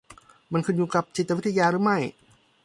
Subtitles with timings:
[0.51, 1.97] มันขึ้นอยู่กับจิตวิทยาหรือไม่?